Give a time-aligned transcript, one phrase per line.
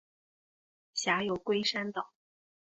[0.95, 2.11] 辖有龟山岛。